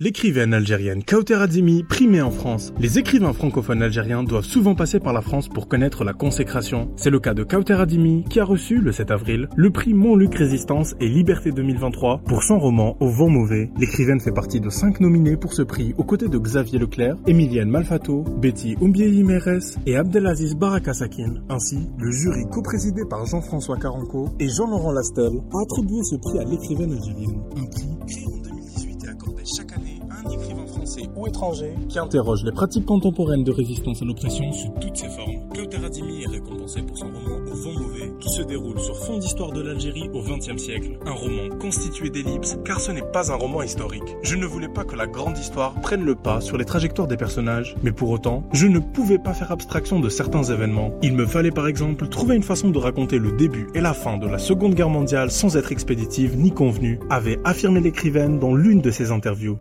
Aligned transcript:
L'écrivaine 0.00 0.54
algérienne 0.54 1.04
Kauter 1.04 1.36
Adimi, 1.36 1.84
primée 1.84 2.20
en 2.20 2.32
France. 2.32 2.74
Les 2.80 2.98
écrivains 2.98 3.32
francophones 3.32 3.80
algériens 3.80 4.24
doivent 4.24 4.44
souvent 4.44 4.74
passer 4.74 4.98
par 4.98 5.12
la 5.12 5.22
France 5.22 5.48
pour 5.48 5.68
connaître 5.68 6.02
la 6.02 6.12
consécration. 6.12 6.90
C'est 6.96 7.10
le 7.10 7.20
cas 7.20 7.32
de 7.32 7.44
Kauter 7.44 7.74
Adimi, 7.74 8.24
qui 8.28 8.40
a 8.40 8.44
reçu, 8.44 8.80
le 8.80 8.90
7 8.90 9.12
avril, 9.12 9.48
le 9.54 9.70
prix 9.70 9.94
Montluc 9.94 10.34
Résistance 10.34 10.96
et 10.98 11.06
Liberté 11.06 11.52
2023 11.52 12.22
pour 12.26 12.42
son 12.42 12.58
roman 12.58 12.96
Au 12.98 13.08
vent 13.08 13.28
mauvais. 13.28 13.70
L'écrivaine 13.78 14.18
fait 14.18 14.32
partie 14.32 14.60
de 14.60 14.68
cinq 14.68 14.98
nominés 14.98 15.36
pour 15.36 15.54
ce 15.54 15.62
prix, 15.62 15.94
aux 15.96 16.02
côtés 16.02 16.26
de 16.26 16.38
Xavier 16.38 16.80
Leclerc, 16.80 17.14
Emilienne 17.28 17.70
Malfato, 17.70 18.24
Betty 18.42 18.74
Oumbieyi 18.80 19.22
Meres 19.22 19.78
et 19.86 19.94
Abdelaziz 19.94 20.56
Barakasakin. 20.56 21.34
Ainsi, 21.48 21.78
le 22.00 22.10
jury 22.10 22.42
co-présidé 22.50 23.02
par 23.08 23.24
Jean-François 23.26 23.76
Caranco 23.76 24.30
et 24.40 24.48
Jean-Laurent 24.48 24.90
Lastel 24.90 25.40
a 25.52 25.62
attribué 25.62 26.02
ce 26.02 26.16
prix 26.16 26.40
à 26.40 26.44
l'écrivaine 26.44 26.90
algérienne. 26.90 27.44
Ou 31.16 31.26
étranger 31.26 31.74
qui 31.88 31.98
interroge 31.98 32.44
les 32.44 32.52
pratiques 32.52 32.84
contemporaines 32.84 33.44
de 33.44 33.50
résistance 33.50 34.02
à 34.02 34.04
l'oppression 34.04 34.52
sous 34.52 34.68
toutes 34.80 34.96
ses 34.96 35.08
formes. 35.08 35.48
Kauter 35.54 35.84
Adimi 35.84 36.22
est 36.22 36.28
récompensé 36.28 36.82
pour 36.82 36.98
son 36.98 37.06
roman 37.06 37.36
Au 37.50 37.54
vent 37.54 37.80
mauvais, 37.80 38.12
qui 38.20 38.28
se 38.28 38.42
déroule 38.42 38.78
sur 38.80 38.96
fond 38.98 39.18
d'histoire 39.18 39.52
de 39.52 39.62
l'Algérie 39.62 40.10
au 40.12 40.22
XXe 40.22 40.62
siècle. 40.62 40.98
Un 41.06 41.12
roman 41.12 41.56
constitué 41.58 42.10
d'ellipses, 42.10 42.58
car 42.64 42.80
ce 42.80 42.92
n'est 42.92 43.02
pas 43.02 43.32
un 43.32 43.36
roman 43.36 43.62
historique. 43.62 44.16
Je 44.22 44.36
ne 44.36 44.46
voulais 44.46 44.68
pas 44.68 44.84
que 44.84 44.96
la 44.96 45.06
grande 45.06 45.38
histoire 45.38 45.74
prenne 45.80 46.04
le 46.04 46.14
pas 46.14 46.40
sur 46.40 46.58
les 46.58 46.64
trajectoires 46.64 47.08
des 47.08 47.16
personnages, 47.16 47.76
mais 47.82 47.92
pour 47.92 48.10
autant, 48.10 48.44
je 48.52 48.66
ne 48.66 48.78
pouvais 48.78 49.18
pas 49.18 49.34
faire 49.34 49.52
abstraction 49.52 50.00
de 50.00 50.08
certains 50.08 50.44
événements. 50.44 50.92
Il 51.02 51.14
me 51.14 51.26
fallait 51.26 51.50
par 51.50 51.66
exemple 51.66 52.08
trouver 52.08 52.36
une 52.36 52.42
façon 52.42 52.70
de 52.70 52.78
raconter 52.78 53.18
le 53.18 53.32
début 53.32 53.68
et 53.74 53.80
la 53.80 53.94
fin 53.94 54.16
de 54.18 54.26
la 54.26 54.38
Seconde 54.38 54.74
Guerre 54.74 54.90
mondiale 54.90 55.30
sans 55.30 55.56
être 55.56 55.72
expéditive 55.72 56.36
ni 56.36 56.50
convenue, 56.50 57.00
avait 57.10 57.38
affirmé 57.44 57.80
l'écrivaine 57.80 58.38
dans 58.38 58.54
l'une 58.54 58.80
de 58.80 58.90
ses 58.90 59.10
interviews. 59.10 59.58